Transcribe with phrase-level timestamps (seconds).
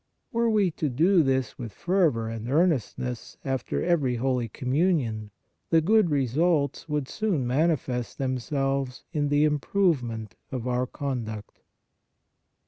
[0.31, 5.29] Were we to do this with fervor and earnest ness after every holy Communion,
[5.69, 11.59] the good re sults would soon manifest themselves in the im provement of our conduct.